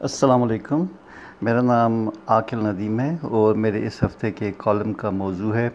السلام 0.00 0.42
علیکم۔ 0.42 0.84
میرا 1.42 1.60
نام 1.60 2.08
عاقل 2.26 2.58
ندیم 2.66 3.00
ہے 3.00 3.16
اور 3.22 3.54
میرے 3.54 3.86
اس 3.86 4.02
ہفتے 4.02 4.30
کے 4.30 4.52
کالم 4.56 4.92
کا 4.92 5.10
موضوع 5.10 5.54
ہے 5.54 5.68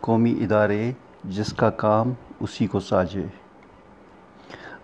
قومی 0.00 0.32
ادارے 0.32 0.92
جس 1.24 1.52
کا 1.52 1.70
کام 1.70 2.12
اسی 2.40 2.66
کو 2.66 2.80
ساجے 2.80 3.22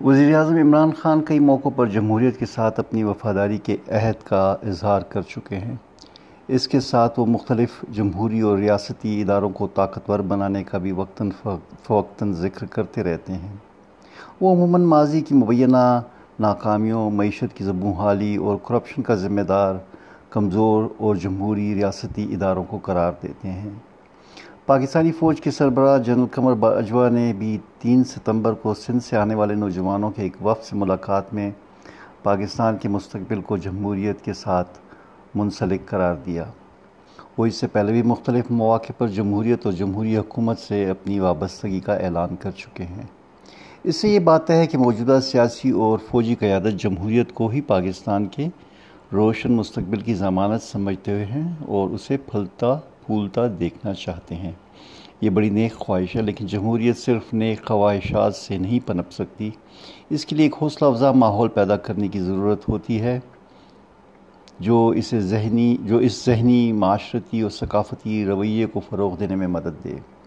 وزیر 0.01 0.35
اعظم 0.37 0.57
عمران 0.57 0.91
خان 0.99 1.23
کئی 1.25 1.39
موقعوں 1.39 1.73
پر 1.77 1.87
جمہوریت 1.87 2.39
کے 2.39 2.47
ساتھ 2.47 2.81
اپنی 2.81 3.03
وفاداری 3.03 3.59
کے 3.59 3.77
عہد 3.89 4.27
کا 4.27 4.57
اظہار 4.63 5.01
کر 5.01 5.23
چکے 5.23 5.57
ہیں۔ 5.57 5.77
اس 6.49 6.69
کے 6.69 6.81
ساتھ 6.81 7.21
وہ 7.21 7.27
مختلف 7.27 7.85
جمہوری 7.91 8.41
اور 8.41 8.59
ریاستی 8.59 9.23
اداروں 9.23 9.51
کو 9.51 9.69
طاقتور 9.75 10.19
بنانے 10.19 10.65
کا 10.65 10.79
بھی 10.79 10.93
وقتاً 10.93 11.31
فوقتاً 11.83 12.33
ذکر 12.33 12.67
کرتے 12.67 13.03
رہتے 13.03 13.33
ہیں۔ 13.33 13.57
وہ 14.41 14.55
عموماً 14.55 14.83
ماضی 14.83 15.21
کی 15.21 15.35
مبینہ 15.35 16.01
ناکامیوں، 16.41 17.11
معیشت 17.11 17.57
کی 17.57 17.65
زبوں 17.65 17.95
حالی 17.95 18.37
اور 18.37 18.57
کرپشن 18.69 19.03
کا 19.03 19.15
ذمہ 19.15 19.41
دار 19.41 19.75
کمزور 20.31 20.85
اور 20.99 21.17
جمہوری 21.17 21.75
ریاستی 21.75 22.35
اداروں 22.35 22.65
کو 22.65 22.79
قرار 22.79 23.13
دیتے 23.23 23.49
ہیں۔ 23.49 23.71
پاکستانی 24.67 25.13
فوج 25.13 25.41
کے 25.41 25.51
سربراہ 25.51 25.99
جنرل 25.99 26.27
قمر 26.31 26.55
باجوہ 26.55 27.09
نے 27.09 27.33
بھی 27.39 27.59
تین 27.79 28.05
ستمبر 28.05 28.53
کو 28.53 28.75
سندھ 28.75 29.03
سے 29.03 29.17
آنے 29.17 29.35
والے 29.35 29.55
نوجوانوں 29.55 30.11
کے 30.11 30.23
ایک 30.23 30.47
وفد 30.47 30.65
سے 30.65 30.77
ملاقات 30.77 31.35
میں 31.35 31.51
پاکستان 32.23 32.77
کے 32.77 32.89
مستقبل 32.89 33.41
کو 33.41 33.57
جمہوریت 33.57 34.23
کے 34.23 34.33
ساتھ 34.33 34.79
منسلک 35.35 35.87
قرار 35.87 36.15
دیا۔ 36.27 36.45
وہ 37.39 37.47
اس 37.47 37.55
سے 37.55 37.67
پہلے 37.67 37.93
بھی 37.93 38.03
مختلف 38.03 38.45
مواقع 38.51 38.93
پر 38.99 39.09
جمہوریت 39.09 39.67
اور 39.67 39.73
جمہوری 39.73 40.17
حکومت 40.17 40.59
سے 40.59 40.91
اپنی 40.91 41.21
وابستگی 41.21 41.81
کا 41.81 41.95
اعلان 41.95 42.37
کر 42.37 42.51
چکے 42.51 42.85
ہیں۔ 42.85 43.20
اس 43.85 43.97
سے 43.97 44.09
یہ 44.09 44.19
بات 44.19 44.51
ہے 44.51 44.67
کہ 44.67 44.79
موجودہ 44.79 45.19
سیاسی 45.23 45.71
اور 45.71 45.99
فوجی 46.09 46.35
قیادت 46.35 46.73
جمہوریت 46.77 47.33
کو 47.33 47.49
ہی 47.49 47.61
پاکستان 47.61 48.27
کے 48.27 48.49
روشن 49.13 49.53
مستقبل 49.53 50.01
کی 50.01 50.15
ضمانت 50.15 50.63
سمجھتے 50.63 51.13
ہوئے 51.13 51.25
ہیں 51.25 51.55
اور 51.67 51.91
اسے 51.91 52.17
پھلتا 52.17 52.75
پھولتا 53.07 53.41
دیکھنا 53.61 53.95
چاہتے 53.95 54.35
ہیں۔ 54.35 54.53
یہ 55.21 55.31
بڑی 55.31 55.51
نیک 55.51 55.75
خواہش 55.75 56.17
ہے، 56.17 56.23
لیکن 56.23 56.47
جمہوریت 56.47 56.99
صرف 56.99 57.35
نیک 57.35 57.65
خواہشات 57.65 58.35
سے 58.35 58.59
نہیں 58.59 58.81
پنپ 58.87 59.13
سکتی۔ 59.13 59.51
اس 60.11 60.27
کے 60.27 60.37
لیے 60.37 60.47
ایک 60.47 60.55
حوصلہ 60.63 60.89
افزا 60.89 61.13
ماحول 61.13 61.49
پیدا 61.49 61.77
کرنے 61.77 62.09
کی 62.09 62.21
ضرورت 62.21 62.69
ہوتی 62.69 63.01
ہے، 63.01 63.21
جو 64.61 64.89
اسے 64.89 65.21
ذہنی، 65.21 65.77
جو 65.81 65.99
اس 65.99 66.25
ذہنی 66.25 66.73
معاشرتی 66.73 67.41
اور 67.41 67.51
ثقافتی 67.51 68.25
رویے 68.25 68.67
کو 68.67 68.81
فروغ 68.81 69.17
دینے 69.17 69.37
میں 69.37 69.47
مدد 69.47 69.85
دے۔ 69.85 70.20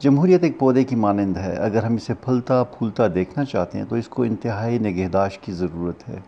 جمہوریت 0.00 0.42
ایک 0.42 0.58
پودے 0.58 0.84
کی 0.84 0.96
مانند 0.96 1.36
ہے۔ 1.36 1.54
اگر 1.56 1.82
ہم 1.82 1.94
اسے 1.94 2.14
پھلتا 2.14 2.64
پھولتا 2.64 3.04
دیکھنا 3.14 3.44
چاہتے 3.44 3.78
ہیں 3.78 3.84
تو 3.84 3.96
اس 3.96 4.08
کو 4.08 4.22
انتہائی 4.22 4.78
نگہداشت 4.78 5.42
کی 5.42 5.52
ضرورت 5.52 6.08
ہے۔ 6.08 6.20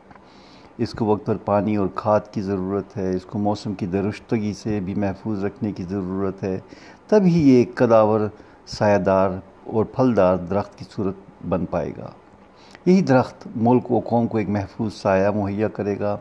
اس 0.79 0.93
کو 0.93 1.05
وقت 1.05 1.27
پر 1.27 1.37
پانی 1.37 1.77
اور 1.77 1.87
کھاد 1.95 2.21
کی 2.31 2.41
ضرورت 2.41 2.97
ہے۔ 2.97 3.17
اس 3.17 3.25
کو 3.25 3.39
موسم 3.39 3.75
کی 3.75 3.87
درستگی 3.87 4.53
سے 4.53 4.81
بھی 4.81 4.95
محفوظ 4.95 5.45
رکھنے 5.45 5.73
کی 5.73 5.83
ضرورت 5.83 6.43
ہے۔ 6.43 6.61
تب 7.07 7.23
ہی 7.25 7.51
یہ 7.51 7.57
ایک 7.57 7.75
قداور 7.75 8.21
سایہ 8.67 8.99
دار 8.99 9.31
اور 9.65 9.85
پھلدار 9.85 10.37
درخت 10.37 10.79
کی 10.79 10.85
صورت 10.91 11.47
بن 11.49 11.67
پائے 11.67 11.93
گا۔ 11.99 12.11
یہی 12.87 13.01
درخت 13.01 13.49
ملک 13.57 13.93
و 13.93 14.01
قوم 14.01 14.27
کو 14.27 14.39
ایک 14.39 14.49
محفوظ 14.49 14.95
سایہ 14.95 15.29
مہیا 15.29 15.69
کرے 15.69 15.99
گا 15.99 16.17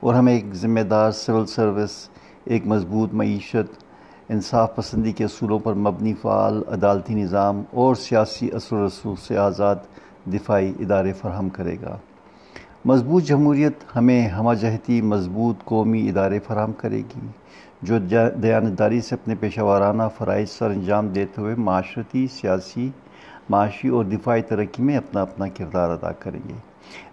اور 0.00 0.14
ہمیں 0.14 0.32
ایک 0.32 0.54
ذمہ 0.54 0.80
دار 0.80 1.10
سول 1.10 1.46
سروس، 1.46 2.08
ایک 2.44 2.66
مضبوط 2.66 3.14
معیشت 3.14 3.83
انصاف 4.28 4.74
پسندی 4.76 5.12
کے 5.12 5.24
اصولوں 5.24 5.58
پر 5.58 5.74
مبنی 5.74 6.14
فعال 6.22 6.62
عدالتی 6.68 7.14
نظام 7.14 7.62
اور 7.70 7.94
سیاسی 7.94 8.48
اثر 8.52 8.76
و 8.76 8.86
رسوخ 8.86 9.18
سے 9.20 9.36
آزاد 9.38 9.76
دفاعی 10.26 10.72
ادارے 10.80 11.12
فراہم 11.12 11.48
کرے 11.48 11.76
گا۔ 11.82 11.96
مضبوط 12.84 13.24
جمہوریت 13.24 13.72
ہمیں 13.96 14.28
ہمہ 14.28 14.54
جہتی 14.54 15.00
مضبوط 15.02 15.64
قومی 15.64 16.08
ادارے 16.08 16.38
فراہم 16.38 16.72
کرے 16.72 16.98
گی، 16.98 17.26
جو 17.82 17.98
دیانتداری 18.42 19.00
سے 19.00 19.14
اپنے 19.14 19.34
پیشہ 19.40 19.60
وارانہ 19.60 20.02
فرائض 20.16 20.50
سر 20.50 20.70
انجام 20.70 21.08
دیتے 21.08 21.40
ہوئے 21.40 21.54
معاشرتی، 21.54 22.26
سیاسی، 22.26 22.90
معاشی 23.50 23.88
اور 23.88 24.04
دفاعی 24.04 24.42
ترقی 24.42 24.82
میں 24.82 24.96
اپنا 24.96 25.22
اپنا 25.22 25.48
کردار 25.48 25.90
ادا 25.90 26.12
کریں 26.12 26.40
گے۔ 26.48 26.54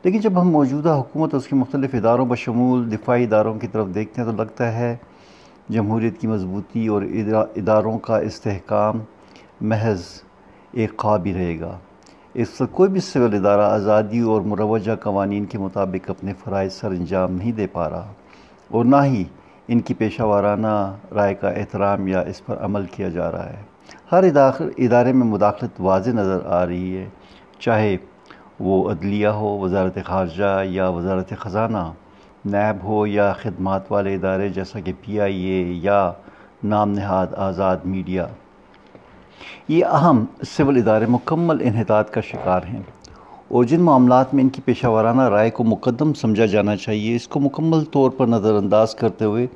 لیکن 0.03 0.19
جب 0.19 0.41
ہم 0.41 0.49
موجودہ 0.49 0.89
حکومت 0.89 1.33
اور 1.33 1.41
اس 1.41 1.47
کے 1.47 1.55
مختلف 1.55 1.95
اداروں 1.95 2.25
بشمول 2.25 2.91
دفاعی 2.91 3.23
اداروں 3.23 3.59
کی 3.59 3.67
طرف 3.67 3.87
دیکھتے 3.95 4.21
ہیں 4.21 4.31
تو 4.31 4.43
لگتا 4.43 4.71
ہے 4.71 4.95
جمہوریت 5.71 6.19
کی 6.19 6.27
مضبوطی 6.27 6.87
اور 6.87 7.01
اداروں 7.55 7.97
کا 7.99 8.17
استحکام 8.17 8.99
محض 9.61 10.01
ایک 10.71 10.97
خواب 10.97 11.25
ہی 11.25 11.33
رہے 11.33 11.59
گا۔ 11.59 11.77
اس 12.33 12.61
وقت 12.61 12.71
کوئی 12.71 12.89
بھی 12.89 12.99
سول 12.99 13.33
ادارہ 13.35 13.61
آزادی 13.61 14.19
اور 14.19 14.41
مروجہ 14.41 14.95
قوانین 15.01 15.45
کے 15.45 15.57
مطابق 15.57 16.09
اپنے 16.09 16.33
فرائض 16.43 16.73
سر 16.73 16.91
انجام 16.91 17.31
نہیں 17.31 17.51
دے 17.51 17.67
پا 17.67 17.89
رہا 17.89 18.11
اور 18.67 18.85
نہ 18.85 19.03
ہی 19.05 19.23
ان 19.67 19.79
کی 19.79 19.93
پیشہ 19.93 20.23
وارانہ 20.23 20.75
رائے 21.15 21.33
کا 21.35 21.49
احترام 21.49 22.07
یا 22.07 22.21
اس 22.21 22.45
پر 22.45 22.63
عمل 22.65 22.85
کیا 22.91 23.09
جا 23.09 23.31
رہا 23.31 23.49
ہے۔ 23.49 23.61
ہر 24.11 24.23
ادارے 24.23 25.13
میں 25.13 25.27
مداخلت 25.27 25.81
واضح 25.81 26.09
نظر 26.09 26.45
آ 26.45 26.65
رہی 26.65 26.97
ہے، 26.97 27.07
چاہے 27.59 27.95
وہ 28.59 28.89
عدلیہ 28.91 29.27
ہو، 29.27 29.57
وزارت 29.59 29.97
خارجہ 30.05 30.61
یا 30.65 30.89
وزارت 30.89 31.33
خزانہ۔ 31.39 31.83
نیب 32.45 32.83
ہو 32.83 33.07
یا 33.07 33.33
خدمات 33.33 33.91
والے 33.91 34.15
ادارے 34.15 34.49
جیسا 34.49 34.79
کہ 34.79 34.91
پی 35.01 35.19
آئی 35.21 35.41
اے 35.41 35.73
یا 35.81 36.11
نام 36.63 36.91
نہاد 36.91 37.27
آزاد 37.37 37.77
میڈیا، 37.85 38.27
یہ 39.67 39.85
اہم 39.85 40.25
سول 40.47 40.77
ادارے 40.77 41.05
مکمل 41.09 41.57
انحطاط 41.61 42.09
کا 42.11 42.21
شکار 42.21 42.61
ہیں۔ 42.63 42.81
اور 43.47 43.63
جن 43.63 43.81
معاملات 43.81 44.33
میں 44.33 44.43
ان 44.43 44.49
کی 44.49 44.61
پیشہ 44.65 44.87
ورانہ 44.87 45.21
رائے 45.21 45.49
کو 45.49 45.63
مقدم 45.63 46.13
سمجھا 46.13 46.45
جانا 46.45 46.75
چاہیے، 46.75 47.15
اس 47.15 47.27
کو 47.27 47.39
مکمل 47.39 47.83
طور 47.83 48.11
پر 48.11 48.27
نظر 48.27 48.53
انداز 48.53 48.95
کرتے 48.95 49.25
ہوئے 49.25 49.47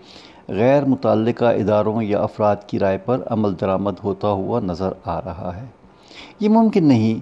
غیر 0.47 0.85
متعلقہ 0.85 1.45
اداروں 1.45 2.01
یا 2.03 2.21
افراد 2.21 2.55
کی 2.67 2.79
رائے 2.79 2.97
پر 2.97 3.21
عمل 3.25 3.53
درآمد 3.61 3.99
ہوتا 4.03 4.27
ہوا 4.27 4.59
نظر 4.59 4.91
آ 5.05 5.19
رہا 5.21 5.51
ہے۔ 5.55 5.65
یہ 6.39 6.49
ممکن 6.49 6.87
نہیں 6.87 7.19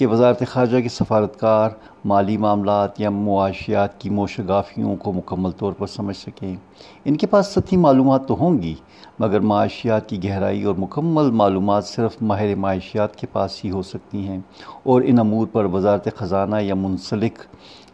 کہ 0.00 0.06
وزارت 0.06 0.42
خارجہ 0.48 0.78
کے 0.78 0.88
سفارتکار، 0.88 1.70
مالی 2.04 2.36
معاملات 2.36 3.00
یا 3.00 3.10
معاشیات 3.10 4.00
کی 4.00 4.10
موشگافیوں 4.10 4.96
کو 4.96 5.12
مکمل 5.12 5.50
طور 5.50 5.72
پر 5.72 5.86
سمجھ 5.86 6.16
سکیں۔ 6.16 6.56
ان 7.04 7.16
کے 7.16 7.26
پاس 7.26 7.46
سطحی 7.46 7.76
معلومات 7.76 8.28
تو 8.28 8.36
ہوں 8.40 8.62
گی، 8.62 8.74
مگر 9.18 9.40
معاشیات 9.40 10.08
کی 10.08 10.24
گہرائی 10.24 10.62
اور 10.62 10.74
مکمل 10.78 11.30
معلومات 11.30 11.84
صرف 11.84 12.16
ماہر 12.22 12.54
معاشیات 12.54 13.16
کے 13.16 13.26
پاس 13.26 13.64
ہی 13.64 13.70
ہو 13.70 13.82
سکتی 13.82 14.28
ہیں۔ 14.28 14.38
اور 14.82 15.02
ان 15.04 15.18
امور 15.18 15.46
پر 15.46 15.64
وزارت 15.64 16.08
خزانہ 16.16 16.56
یا 16.60 16.74
منسلک 16.74 17.38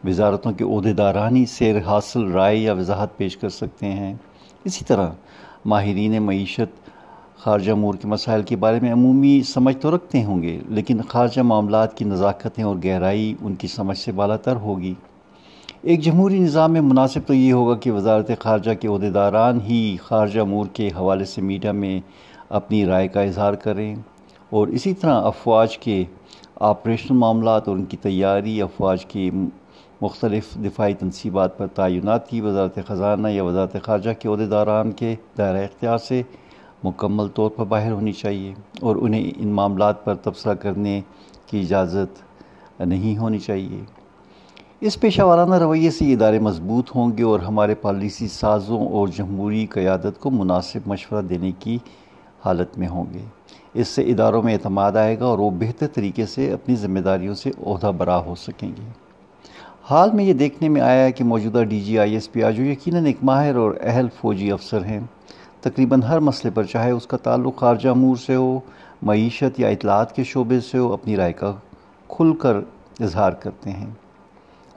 وزارتوں 0.05 0.53
کے 0.53 0.65
عہدے 0.65 0.93
دارانی 0.93 1.47
سیر 1.47 1.79
حاصل 1.87 2.25
رائے 2.33 2.57
یا 2.57 2.73
وضاحت 2.73 3.17
پیش 3.17 3.37
کر 3.37 3.49
سکتے 3.49 3.87
ہیں۔ 3.87 4.15
اسی 4.65 4.85
طرح 4.85 5.11
ماہرین 5.65 6.23
معیشت 6.23 6.91
خارجہ 7.39 7.73
امور 7.73 7.95
کے 7.95 8.09
مسائل 8.09 8.43
کے 8.43 8.57
بارے 8.57 8.79
میں 8.83 8.93
عمومی 8.93 9.41
سمجھ 9.47 9.77
تو 9.77 9.95
رکھتے 9.95 10.23
ہوں 10.25 10.43
گے، 10.43 10.59
لیکن 10.69 11.01
خارجہ 11.09 11.41
معاملات 11.41 11.97
کی 11.97 12.05
نزاکتیں 12.05 12.65
اور 12.65 12.77
گہرائی 12.85 13.35
ان 13.41 13.55
کی 13.55 13.69
سمجھ 13.69 13.99
سے 13.99 14.13
بالا 14.13 14.37
تر 14.37 14.57
ہوگی۔ 14.57 14.95
ایک 15.83 16.01
جمہوری 16.01 16.39
نظام 16.39 16.73
میں 16.73 16.81
مناسب 16.81 17.21
تو 17.27 17.35
یہ 17.35 17.53
ہوگا 17.53 17.75
کہ 17.77 17.91
وزارت 17.91 18.31
خارجہ 18.39 18.71
کے 18.81 18.89
عہدیداران 18.89 19.61
ہی 19.61 19.97
خارجہ 20.03 20.41
امور 20.41 20.67
کے 20.73 20.89
حوالے 20.89 21.25
سے 21.25 21.43
میڈیا 21.43 21.73
میں 21.73 22.01
اپنی 22.49 22.85
رائے 22.87 23.09
کا 23.09 23.21
اظہار 23.21 23.55
کریں 23.55 23.95
اور 24.51 24.69
اسی 24.69 24.95
طرح 24.95 25.21
افواج 25.25 25.79
کے 25.79 26.03
آپریشنل 26.61 27.17
معاملات 27.19 27.69
اور 27.69 27.77
ان 27.77 27.85
کی 27.85 27.97
تیاری، 27.97 28.61
افواج 28.63 29.07
کی 29.07 29.31
مختلف 30.01 30.55
دفاعی 30.55 30.95
تنصیبات 30.95 31.57
پر 31.59 31.67
تعینات 31.67 32.29
کی 32.29 32.41
وزارت 32.41 32.79
خزانہ 32.87 33.29
یا 33.29 33.45
وزارت 33.45 33.77
خارجہ 33.83 34.11
کے 34.19 34.29
عہدیداران 34.29 34.91
کے 34.91 35.15
دائرہ 35.39 35.65
اختیار 35.65 35.99
سے 35.99 36.23
مکمل 36.87 37.29
طور 37.29 37.51
پر 37.51 37.65
باہر 37.65 37.93
ہونی 37.93 38.13
چاہیے 38.13 38.55
اور 38.81 38.97
انہیں 38.97 39.31
ان 39.37 39.49
معاملات 39.49 40.05
پر 40.05 40.15
تبصرہ 40.15 40.55
کرنے 40.55 41.01
کی 41.47 41.61
اجازت 41.61 42.23
نہیں 42.81 43.19
ہونی 43.19 43.39
چاہیے۔ 43.39 43.85
اس 44.81 45.01
پیشہ 45.01 45.23
وارانہ 45.23 45.55
رویے 45.55 45.91
سے 45.91 46.05
یہ 46.05 46.13
ادارے 46.13 46.39
مضبوط 46.39 46.91
ہوں 46.95 47.19
گے 47.19 47.23
اور 47.23 47.41
ہمارے 47.41 47.75
پالیسی 47.75 48.29
سازوں 48.29 48.87
اور 48.89 49.09
جمہوری 49.09 49.67
قیادت 49.67 50.21
کو 50.21 50.31
مناسب 50.31 50.81
مشورہ 50.87 51.23
دینے 51.23 51.53
کی 51.59 51.79
حالت 52.45 52.79
میں 52.79 52.89
ہوں 52.89 53.05
گے۔ 53.15 53.23
اس 53.75 53.89
سے 53.89 54.03
اداروں 54.03 54.43
میں 54.43 54.53
اعتماد 54.53 54.93
آئے 54.93 55.19
گا 55.19 55.25
اور 55.25 55.39
وہ 55.39 55.51
بہتر 55.51 55.87
طریقے 55.87 56.27
سے 56.27 56.53
اپنی 56.53 56.77
ذمہ 56.77 56.99
داریوں 56.99 57.35
سے 57.35 57.51
عہدہ 57.67 57.93
برا 57.97 58.19
ہو 58.19 58.35
سکیں 58.35 58.69
گے۔ 58.69 58.89
حال 59.91 60.11
میں 60.11 60.25
یہ 60.25 60.33
دیکھنے 60.33 60.69
میں 60.69 60.81
آیا 60.81 61.05
ہے 61.05 61.13
کہ 61.13 61.25
موجودہ 61.25 61.63
D 61.63 61.81
G 61.81 61.99
I 61.99 62.15
S 62.15 62.33
P 62.33 62.43
آج 62.43 62.61
یقیناً 62.61 63.07
ایک 63.07 63.17
ماہر 63.23 63.55
اور 63.55 63.73
اہل 63.81 64.09
فوجی 64.21 64.53
افسر 64.53 64.85
ہیں۔ 64.85 65.01
تقریباً 65.67 66.03
ہر 66.03 66.19
مسئلے 66.21 66.51
پر، 66.55 66.65
چاہے 66.65 66.91
اس 66.91 67.07
کا 67.07 67.17
تعلق 67.17 67.57
خارجہ 67.57 67.89
امور 67.89 68.17
سے 68.17 68.35
ہو، 68.35 68.59
معیشت 69.03 69.61
یا 69.61 69.69
اطلاعات 69.69 70.15
کے 70.17 70.25
شعبے 70.25 70.61
سے 70.61 70.79
ہو، 70.79 70.93
اپنی 70.93 71.17
رائے 71.17 71.33
کا 71.33 71.53
کھل 72.09 72.33
کر 72.35 72.57
اظہار 73.01 73.33
کرتے 73.33 73.71
ہیں۔ 73.71 73.91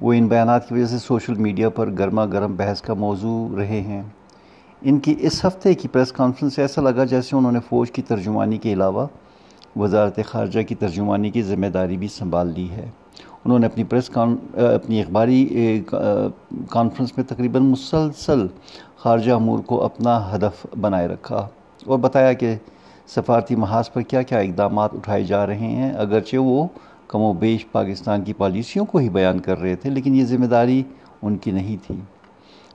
وہ 0.01 0.13
ان 0.13 0.27
بیانات 0.27 0.67
کی 0.67 0.73
وجہ 0.73 0.85
سے 0.85 0.97
سوشل 0.97 1.35
میڈیا 1.35 1.69
پر 1.69 1.89
گرما 1.99 2.25
گرم 2.25 2.55
بحث 2.55 2.81
کا 2.81 2.93
موضوع 2.93 3.57
رہے 3.57 3.81
ہیں۔ 3.81 4.01
ان 4.81 4.99
کی 4.99 5.15
اس 5.19 5.45
ہفتے 5.45 5.73
کی 5.73 5.87
پریس 5.87 6.11
کانفرنس 6.11 6.53
سے 6.53 6.61
ایسا 6.61 6.81
لگا 6.81 7.03
جیسے 7.03 7.35
انہوں 7.35 7.51
نے 7.51 7.59
فوج 7.69 7.91
کی 7.91 8.01
ترجمانی 8.01 8.57
کے 8.57 8.73
علاوہ 8.73 9.07
وزارت 9.75 10.19
خارجہ 10.27 10.61
کی 10.61 10.75
ترجمانی 10.75 11.29
کی 11.29 11.41
ذمہ 11.41 11.67
داری 11.67 11.97
بھی 11.97 12.07
سنبھال 12.07 12.51
لی 12.55 12.69
ہے۔ 12.69 12.89
انہوں 13.45 13.59
نے 13.59 13.65
اپنی 13.65 13.83
پریس 13.83 14.09
کان، 14.09 14.35
اپنی 14.53 15.01
اخباری 15.01 15.81
کانفرنس 16.69 17.17
میں 17.17 17.25
تقریباً 17.27 17.63
مسلسل 17.63 18.45
خارجہ 18.99 19.31
امور 19.31 19.59
کو 19.59 19.83
اپنا 19.83 20.35
ہدف 20.35 20.65
بنائے 20.81 21.07
رکھا 21.07 21.47
اور 21.85 21.99
بتایا 21.99 22.33
کہ 22.33 22.55
سفارتی 23.07 23.55
محاذ 23.55 23.91
پر 23.93 24.01
کیا 24.01 24.21
کیا 24.21 24.37
اقدامات 24.37 24.93
اٹھائے 24.93 25.23
جا 25.23 25.47
رہے 25.47 25.57
ہیں۔ 25.57 25.91
اگرچہ 25.91 26.37
وہ 26.37 26.67
کم 27.07 27.21
و 27.21 27.33
بیش 27.33 27.71
پاکستان 27.71 28.23
کی 28.23 28.33
پالیسیوں 28.33 28.85
کو 28.85 28.97
ہی 28.97 29.09
بیان 29.09 29.39
کر 29.39 29.59
رہے 29.59 29.75
تھے، 29.75 29.89
لیکن 29.89 30.15
یہ 30.15 30.25
ذمہ 30.25 30.45
داری 30.45 30.83
ان 31.21 31.37
کی 31.37 31.51
نہیں 31.51 31.77
تھی۔ 31.87 31.95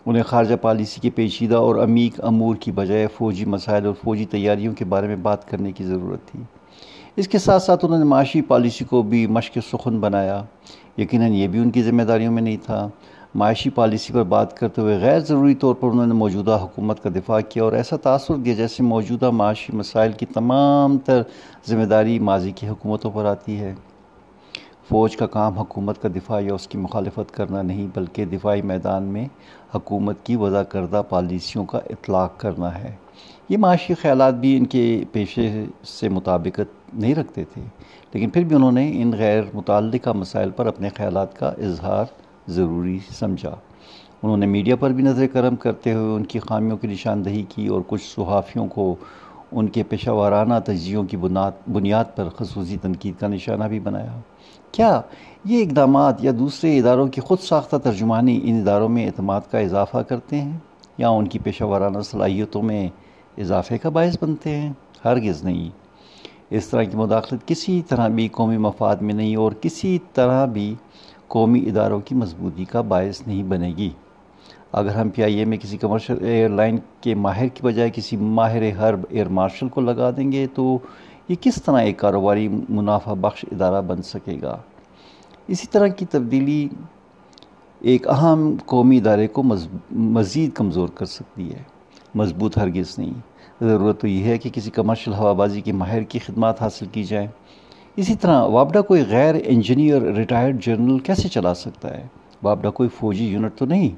انہیں 0.06 0.22
خارجہ 0.22 0.54
پالیسی 0.54 1.00
کے 1.00 1.10
پیچیدہ 1.10 1.56
اور 1.56 1.76
عمیق 1.76 2.24
امور 2.24 2.56
کی 2.56 2.72
بجائے 2.72 3.06
فوجی 3.06 3.44
مسائل 3.44 3.86
اور 3.86 3.94
فوجی 4.04 4.24
تیاریوں 4.24 4.74
کے 4.74 4.84
بارے 4.84 5.06
میں 5.06 5.16
بات 5.16 5.50
کرنے 5.50 5.72
کی 5.72 5.84
ضرورت 5.84 6.28
تھی۔ 6.28 6.40
اس 7.16 7.28
کے 7.28 7.38
ساتھ 7.38 7.62
ساتھ 7.62 7.84
انہوں 7.84 7.98
نے 7.98 8.04
معاشی 8.04 8.40
پالیسی 8.40 8.84
کو 8.84 9.02
بھی 9.02 9.26
مشق 9.26 9.58
سخن 9.72 10.00
بنایا۔ 10.00 10.42
یقیناً 10.98 11.32
یہ 11.32 11.48
بھی 11.48 11.58
ان 11.58 11.70
کی 11.70 11.82
ذمہ 11.82 12.02
داریوں 12.02 12.32
میں 12.32 12.42
نہیں 12.42 12.56
تھا۔ 12.62 12.88
معاشی 13.34 13.70
پالیسی 13.70 14.12
پر 14.12 14.22
بات 14.22 14.56
کرتے 14.56 14.82
ہوئے 14.82 14.98
غیر 14.98 15.20
ضروری 15.20 15.54
طور 15.54 15.74
پر 15.74 15.88
انہوں 15.88 16.06
نے 16.06 16.14
موجودہ 16.14 16.58
حکومت 16.62 17.02
کا 17.02 17.10
دفاع 17.14 17.40
کیا 17.40 17.62
اور 17.62 17.72
ایسا 17.72 17.96
تاثر 17.96 18.34
دیا 18.34 18.54
جیسے 18.54 18.82
موجودہ 18.82 19.30
معاشی 19.30 19.76
مسائل 19.76 20.12
کی 20.12 20.26
تمام 20.26 20.98
تر 20.98 21.22
ذمہ 21.68 21.84
داری 21.84 22.18
ماضی 22.18 22.50
کی 22.50 22.68
حکومتوں 22.68 23.10
پر 23.10 23.24
آتی 23.24 23.60
ہے۔ 23.60 23.74
فوج 24.88 25.16
کا 25.16 25.26
کام 25.26 25.58
حکومت 25.58 26.02
کا 26.02 26.08
دفاع 26.14 26.40
یا 26.40 26.54
اس 26.54 26.68
کی 26.68 26.78
مخالفت 26.78 27.34
کرنا 27.34 27.62
نہیں 27.62 27.86
بلکہ 27.94 28.24
دفاعی 28.24 28.62
میدان 28.62 29.02
میں 29.02 29.26
حکومت 29.74 30.24
کی 30.24 30.36
وضع 30.36 30.62
کردہ 30.62 31.02
پالیسیوں 31.08 31.64
کا 31.64 31.78
اطلاق 31.90 32.38
کرنا 32.40 32.78
ہے۔ 32.78 32.94
یہ 33.48 33.58
معاشی 33.58 33.94
خیالات 33.94 34.34
بھی 34.34 34.56
ان 34.56 34.66
کے 34.66 35.04
پیشے 35.12 35.64
سے 35.84 36.08
مطابقت 36.08 36.94
نہیں 36.94 37.14
رکھتے 37.14 37.44
تھے، 37.44 37.62
لیکن 38.14 38.30
پھر 38.30 38.44
بھی 38.44 38.56
انہوں 38.56 38.72
نے 38.72 38.90
ان 38.94 39.12
غیر 39.18 39.42
متعلقہ 39.54 40.10
مسائل 40.10 40.50
پر 40.50 40.66
اپنے 40.66 40.88
خیالات 40.88 41.38
کا 41.38 41.48
اظہار 41.48 42.04
ضروری 42.48 42.98
سمجھا۔ 43.18 43.54
انہوں 44.22 44.36
نے 44.36 44.46
میڈیا 44.46 44.76
پر 44.76 44.90
بھی 44.90 45.04
نظر 45.04 45.26
کرم 45.26 45.56
کرتے 45.56 45.92
ہوئے 45.92 46.14
ان 46.14 46.24
کی 46.24 46.38
خامیوں 46.38 46.76
کی 46.76 46.88
نشاندہی 46.88 47.44
کی 47.48 47.66
اور 47.66 47.80
کچھ 47.86 48.14
صحافیوں 48.14 48.66
کو 48.66 48.94
ان 49.52 49.68
کے 49.68 49.82
پیشہ 49.82 50.10
وارانہ 50.10 50.54
تجزیوں 50.64 51.04
کی 51.04 51.16
بنیاد 51.66 52.04
پر 52.16 52.28
خصوصی 52.28 52.76
تنقید 52.82 53.14
کا 53.20 53.28
نشانہ 53.28 53.64
بھی 53.64 53.80
بنایا۔ 53.80 54.20
کیا 54.72 55.00
یہ 55.44 55.64
اقدامات 55.64 56.24
یا 56.24 56.32
دوسرے 56.38 56.78
اداروں 56.78 57.08
کی 57.08 57.20
خود 57.20 57.38
ساختہ 57.38 57.76
ترجمانی 57.76 58.40
ان 58.42 58.60
اداروں 58.60 58.88
میں 58.88 59.06
اعتماد 59.06 59.40
کا 59.50 59.58
اضافہ 59.58 59.98
کرتے 59.98 60.40
ہیں 60.40 60.58
یا 60.98 61.08
ان 61.08 61.28
کی 61.28 61.38
پیشہ 61.38 61.64
ورانہ 61.64 61.98
صلاحیتوں 62.00 62.62
میں 62.62 62.88
اضافے 63.38 63.78
کا 63.78 63.88
باعث 63.88 64.16
بنتے 64.22 64.56
ہیں؟ 64.56 64.72
ہرگز 65.04 65.44
نہیں۔ 65.44 65.70
اس 66.50 66.68
طرح 66.68 66.82
کی 66.82 66.96
مداخلت 66.96 67.48
کسی 67.48 67.82
طرح 67.88 68.08
بھی 68.08 68.28
قومی 68.28 68.56
مفاد 68.56 68.96
میں 68.96 69.14
نہیں 69.14 69.36
اور 69.36 69.52
کسی 69.60 69.98
طرح 70.12 70.44
بھی 70.44 70.74
قومی 71.28 71.64
اداروں 71.66 72.00
کی 72.00 72.14
مضبوطی 72.14 72.64
کا 72.64 72.80
باعث 72.80 73.26
نہیں 73.26 73.42
بنے 73.42 73.72
گی۔ 73.76 73.90
اگر 74.72 74.94
ہم 74.94 75.08
پی 75.08 75.22
آئی 75.22 75.38
اے 75.38 75.44
میں 75.44 75.58
کسی 75.58 75.76
کمرشل 75.76 76.24
ایئر 76.24 76.48
لائن 76.48 76.78
کے 77.00 77.14
ماہر 77.14 77.48
کی 77.48 77.60
بجائے 77.62 77.90
کسی 77.94 78.16
ماہر 78.16 78.62
حرب 78.78 79.00
ایئر 79.08 79.26
مارشل 79.26 79.68
کو 79.68 79.80
لگا 79.80 80.10
دیں 80.16 80.32
گے، 80.32 80.46
تو 80.54 80.78
یہ 81.28 81.34
کس 81.40 81.62
طرح 81.64 81.80
ایک 81.80 81.98
کاروباری 81.98 82.48
منافع 82.48 83.14
بخش 83.14 83.44
ادارہ 83.52 83.82
بن 83.82 84.02
سکے 84.02 84.38
گا؟ 84.42 84.56
اسی 85.48 85.66
طرح 85.66 85.86
کی 85.86 86.06
تبدیلی 86.06 86.68
ایک 87.80 88.08
اہم 88.08 88.56
قومی 88.66 88.96
ادارے 88.96 89.26
کو 89.26 89.42
مزید 89.90 90.52
کمزور 90.52 90.88
کر 90.88 91.06
سکتی 91.06 91.52
ہے۔ 91.52 91.62
مضبوط 92.14 92.58
ہرگز 92.58 92.98
نہیں۔ 92.98 93.12
ضرورت 93.60 94.00
تو 94.00 94.06
یہ 94.06 94.24
ہے 94.24 94.38
کہ 94.38 94.50
کسی 94.50 94.70
کمرشل 94.70 95.12
ہوا 95.12 95.32
بازی 95.32 95.60
کے 95.60 95.72
ماہر 95.72 96.02
کی 96.02 96.18
خدمات 96.18 96.62
حاصل 96.62 96.86
کی 96.92 97.04
جائیں۔ 97.04 97.28
اسی 97.96 98.14
طرح 98.14 98.42
وابڈا 98.42 98.80
کوئی 98.80 99.04
غیر 99.08 99.34
انجینئر 99.44 100.02
ریٹائرڈ 100.02 100.62
جرنل 100.62 100.98
کیسے 100.98 101.28
چلا 101.28 101.54
سکتا 101.54 101.98
ہے؟ 101.98 102.06
وابڈا 102.42 102.70
کوئی 102.70 102.88
فوجی 102.88 103.24
یونٹ 103.24 103.56
تو 103.56 103.64
نہیں 103.64 103.88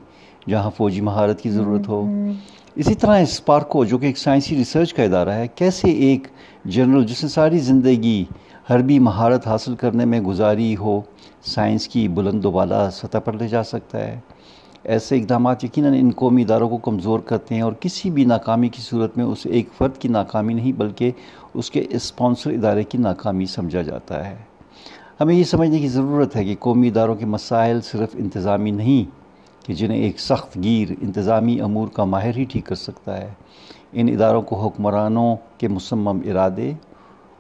جہاں 0.51 0.71
فوجی 0.77 1.01
مہارت 1.01 1.41
کی 1.41 1.51
ضرورت 1.51 1.89
ہو۔ 1.89 2.13
اسی 2.75 2.95
طرح 2.95 3.21
اسپارکو، 3.21 3.85
جو 3.85 3.99
کہ 3.99 4.07
ایک 4.07 4.19
سائنسی 4.19 4.57
ریسرچ 4.57 4.95
کا 4.95 5.03
ادارہ 5.03 5.29
ہے، 5.29 5.49
کیسے 5.55 5.91
ایک 5.91 6.29
جنرل 6.65 7.05
جس 7.05 7.23
نے 7.23 7.29
ساری 7.29 7.59
زندگی 7.59 8.25
حربی 8.71 8.99
مہارت 8.99 9.47
حاصل 9.47 9.75
کرنے 9.75 10.05
میں 10.05 10.21
گزاری 10.21 10.77
ہو، 10.77 11.01
سائنس 11.43 11.89
کی 11.89 12.09
بلند 12.09 12.45
و 12.45 12.51
بالا 12.51 12.91
سطح 12.91 13.19
پر 13.19 13.33
لے 13.33 13.49
جا 13.49 13.63
سکتا 13.63 13.99
ہے؟ 13.99 14.21
ایسے 14.87 15.17
اقدامات 15.19 15.65
یقیناً 15.65 15.95
ان 15.95 16.11
قومی 16.17 16.43
اداروں 16.43 16.69
کو 16.69 16.77
کمزور 16.77 17.21
کرتے 17.21 17.55
ہیں 17.55 17.63
اور 17.63 17.73
کسی 17.73 18.11
بھی 18.11 18.25
ناکامی 18.25 18.69
کی 18.69 18.83
صورت 18.83 19.17
میں 19.17 19.25
اس 19.25 19.39
ایک 19.45 19.69
فرد 19.79 19.97
کی 19.99 20.09
ناکامی 20.09 20.55
نہیں 20.55 20.73
بلکہ 20.73 21.11
اس 21.55 21.71
کے 21.71 21.85
اسپانسر 21.91 22.51
ادارے 22.51 22.85
کی 22.85 22.99
ناکامی 22.99 23.47
سمجھا 23.47 23.83
جاتا 23.83 24.31
ہے۔ 24.31 24.37
ہمیں 25.21 25.35
یہ 25.35 25.45
سمجھنے 25.45 25.79
کی 25.79 25.89
ضرورت 25.89 26.37
ہے 26.37 26.45
کہ 26.45 26.55
قومی 26.59 26.89
اداروں 26.89 27.15
کے 27.15 27.27
مسائل 27.27 27.81
صرف 27.81 28.09
انتظامی 28.15 28.71
نہیں 28.71 29.11
کہ 29.67 29.75
جنہیں 29.75 29.99
ایک 29.99 30.21
سخت 30.21 30.57
گیر، 30.57 30.93
انتظامی 31.03 31.61
امور 31.61 31.89
کا 31.89 32.05
ماہر 32.05 32.37
ہی 32.37 32.45
ٹھیک 32.45 32.67
کر 32.67 32.75
سکتا 32.75 33.19
ہے۔ 33.19 33.31
ان 33.93 34.09
اداروں 34.09 34.43
کو 34.43 34.57
حکمرانوں 34.57 35.37
کے 35.59 35.69
مصمم 35.69 36.21
ارادے 36.25 36.73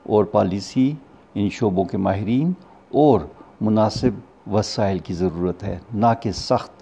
اور 0.03 0.25
پالیسی، 0.25 0.93
ان 1.35 1.49
شعبوں 1.51 1.85
کے 1.85 1.97
ماہرین 1.97 2.53
اور 2.89 3.21
مناسب 3.61 4.11
وسائل 4.53 4.99
کی 4.99 5.15
ضرورت 5.15 5.63
ہے، 5.63 5.79
نہ 5.95 6.07
کہ 6.23 6.33
سخت 6.33 6.76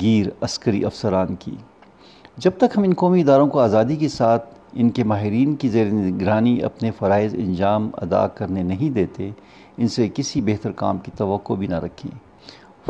گیر 0.00 0.26
عسکری 0.40 0.84
افسران 0.84 1.34
کی۔ 1.34 1.54
جب 2.36 2.50
تک 2.56 2.76
ہم 2.76 2.82
ان 2.82 2.94
قومی 2.94 3.20
اداروں 3.20 3.46
کو 3.46 3.60
آزادی 3.60 3.96
کے 3.96 4.08
ساتھ 4.08 4.54
ان 4.72 4.90
کے 4.90 5.04
ماہرین 5.04 5.56
کی 5.56 5.68
زیر 5.68 5.86
نگرانی 5.92 6.62
اپنے 6.62 6.90
فرائض 6.90 7.34
انجام 7.34 7.90
ادا 7.92 8.28
کرنے 8.28 8.62
نہیں 8.62 8.90
دیتے، 8.90 9.30
ان 9.76 9.88
سے 9.88 10.08
کسی 10.14 10.40
بہتر 10.40 10.72
کام 10.72 10.98
کی 10.98 11.10
توقع 11.16 11.52
بھی 11.52 11.66
نہ 11.66 11.74
رکھیں۔ 11.74 12.18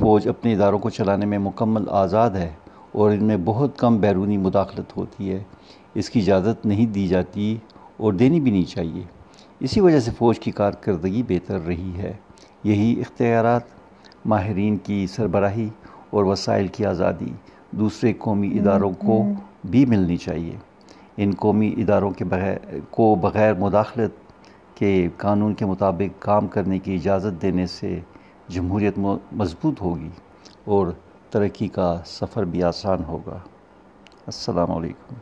فوج 0.00 0.28
اپنے 0.28 0.52
اداروں 0.52 0.78
کو 0.78 0.90
چلانے 0.90 1.26
میں 1.26 1.38
مکمل 1.38 1.84
آزاد 1.90 2.30
ہے 2.30 2.50
اور 2.92 3.10
ان 3.10 3.24
میں 3.24 3.36
بہت 3.44 3.78
کم 3.78 3.98
بیرونی 3.98 4.36
مداخلت 4.36 4.96
ہوتی 4.96 5.30
ہے۔ 5.30 5.42
اس 5.94 6.10
کی 6.10 6.20
اجازت 6.20 6.66
نہیں 6.66 6.86
دی 6.86 7.08
جاتی 7.08 7.56
اور 7.96 8.12
دینی 8.12 8.40
بھی 8.40 8.50
نہیں 8.50 8.70
چاہیے۔ 8.70 9.02
اسی 9.60 9.80
وجہ 9.80 10.00
سے 10.00 10.10
فوج 10.18 10.38
کی 10.38 10.50
کارکردگی 10.50 11.22
بہتر 11.28 11.60
رہی 11.66 11.92
ہے۔ 11.96 12.12
یہی 12.64 13.00
اختیارات 13.00 13.62
ماہرین 14.26 14.76
کی 14.76 15.06
سربراہی 15.06 15.68
اور 16.10 16.24
وسائل 16.24 16.66
کی 16.66 16.86
آزادی 16.86 17.32
دوسرے 17.70 18.12
قومی 18.12 18.58
اداروں 18.58 18.92
کو 18.98 19.22
بھی 19.70 19.86
ملنی 19.86 20.16
چاہیے۔ 20.16 20.56
ان 21.16 21.30
قومی 21.38 21.74
اداروں 21.78 22.10
کے 22.10 22.24
بغیر 22.24 22.56
کو 22.90 23.14
بغیر 23.14 23.54
مداخلت 23.54 24.14
کے 24.74 25.08
قانون 25.16 25.54
کے 25.54 25.66
مطابق 25.66 26.22
کام 26.22 26.46
کرنے 26.46 26.78
کی 26.78 26.94
اجازت 26.94 27.42
دینے 27.42 27.66
سے 27.66 28.00
جمہوریت 28.48 28.98
مضبوط 29.32 29.80
ہوگی 29.80 30.10
اور 30.64 30.86
ترقی 31.30 31.68
کا 31.68 32.00
سفر 32.06 32.44
بھی 32.44 32.62
آسان 32.62 33.04
ہوگا۔ 33.04 33.38
السلام 34.26 34.70
علیکم۔ 34.70 35.14